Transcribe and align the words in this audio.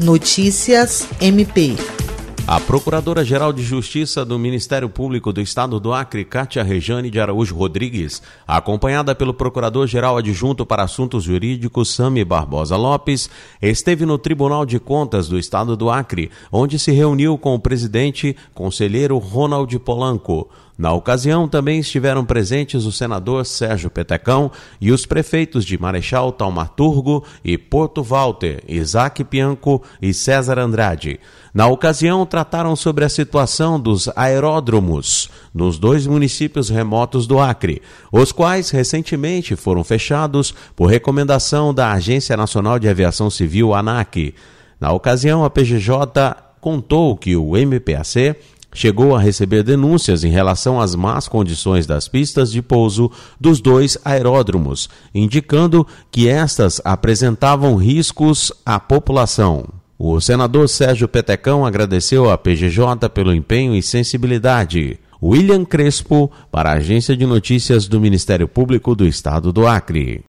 Notícias 0.00 1.06
MP. 1.20 1.76
A 2.46 2.58
Procuradora-Geral 2.58 3.52
de 3.52 3.62
Justiça 3.62 4.24
do 4.24 4.38
Ministério 4.38 4.88
Público 4.88 5.30
do 5.30 5.42
Estado 5.42 5.78
do 5.78 5.92
Acre, 5.92 6.24
Cátia 6.24 6.62
Rejane 6.62 7.10
de 7.10 7.20
Araújo 7.20 7.54
Rodrigues, 7.54 8.22
acompanhada 8.48 9.14
pelo 9.14 9.34
Procurador-Geral 9.34 10.16
Adjunto 10.16 10.64
para 10.64 10.84
Assuntos 10.84 11.24
Jurídicos, 11.24 11.94
Sami 11.94 12.24
Barbosa 12.24 12.78
Lopes, 12.78 13.28
esteve 13.60 14.06
no 14.06 14.16
Tribunal 14.16 14.64
de 14.64 14.80
Contas 14.80 15.28
do 15.28 15.38
Estado 15.38 15.76
do 15.76 15.90
Acre, 15.90 16.30
onde 16.50 16.78
se 16.78 16.92
reuniu 16.92 17.36
com 17.36 17.54
o 17.54 17.60
presidente, 17.60 18.34
conselheiro 18.54 19.18
Ronald 19.18 19.78
Polanco. 19.80 20.48
Na 20.80 20.94
ocasião, 20.94 21.46
também 21.46 21.78
estiveram 21.78 22.24
presentes 22.24 22.86
o 22.86 22.90
senador 22.90 23.44
Sérgio 23.44 23.90
Petecão 23.90 24.50
e 24.80 24.90
os 24.90 25.04
prefeitos 25.04 25.66
de 25.66 25.76
Marechal 25.78 26.32
Taumaturgo 26.32 27.22
e 27.44 27.58
Porto 27.58 28.02
Walter, 28.02 28.62
Isaac 28.66 29.22
Pianco 29.24 29.82
e 30.00 30.14
César 30.14 30.58
Andrade. 30.58 31.20
Na 31.52 31.66
ocasião, 31.66 32.24
trataram 32.24 32.74
sobre 32.74 33.04
a 33.04 33.10
situação 33.10 33.78
dos 33.78 34.08
aeródromos 34.16 35.28
nos 35.52 35.78
dois 35.78 36.06
municípios 36.06 36.70
remotos 36.70 37.26
do 37.26 37.38
Acre, 37.38 37.82
os 38.10 38.32
quais 38.32 38.70
recentemente 38.70 39.56
foram 39.56 39.84
fechados 39.84 40.54
por 40.74 40.86
recomendação 40.86 41.74
da 41.74 41.92
Agência 41.92 42.38
Nacional 42.38 42.78
de 42.78 42.88
Aviação 42.88 43.28
Civil, 43.28 43.74
ANAC. 43.74 44.34
Na 44.80 44.92
ocasião, 44.92 45.44
a 45.44 45.50
PGJ 45.50 46.34
contou 46.58 47.18
que 47.18 47.36
o 47.36 47.54
MPAC 47.54 48.34
chegou 48.72 49.14
a 49.14 49.20
receber 49.20 49.62
denúncias 49.62 50.24
em 50.24 50.30
relação 50.30 50.80
às 50.80 50.94
más 50.94 51.28
condições 51.28 51.86
das 51.86 52.08
pistas 52.08 52.50
de 52.50 52.62
pouso 52.62 53.10
dos 53.40 53.60
dois 53.60 53.98
aeródromos, 54.04 54.88
indicando 55.14 55.86
que 56.10 56.28
estas 56.28 56.80
apresentavam 56.84 57.76
riscos 57.76 58.52
à 58.64 58.78
população. 58.78 59.66
O 59.98 60.20
senador 60.20 60.68
Sérgio 60.68 61.06
Petecão 61.06 61.66
agradeceu 61.66 62.30
à 62.30 62.38
PGJ 62.38 63.08
pelo 63.12 63.34
empenho 63.34 63.74
e 63.74 63.82
sensibilidade. 63.82 64.98
William 65.22 65.64
Crespo, 65.64 66.30
para 66.50 66.70
a 66.70 66.76
Agência 66.76 67.14
de 67.14 67.26
Notícias 67.26 67.86
do 67.86 68.00
Ministério 68.00 68.48
Público 68.48 68.94
do 68.94 69.06
Estado 69.06 69.52
do 69.52 69.66
Acre. 69.66 70.24